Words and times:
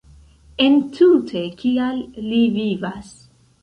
Entute 0.67 1.45
kial 1.61 2.03
li 2.33 2.43
vivas? 2.61 3.19